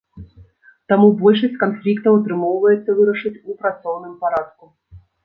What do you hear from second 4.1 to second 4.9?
парадку.